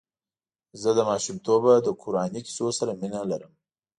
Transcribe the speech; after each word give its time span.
زه 0.81 0.89
له 0.97 1.03
ماشومتوبه 1.09 1.71
له 1.85 1.91
قراني 2.01 2.41
کیسو 2.45 2.67
سره 2.79 2.91
مینه 2.99 3.21
لرم. 3.31 3.53